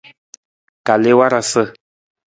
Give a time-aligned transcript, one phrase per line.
[0.85, 1.63] Kal i warasa.